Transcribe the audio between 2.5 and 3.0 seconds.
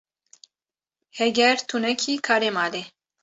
malê